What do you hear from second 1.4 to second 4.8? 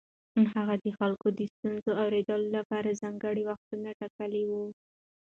ستونزو اورېدو لپاره ځانګړي وختونه ټاکلي وو.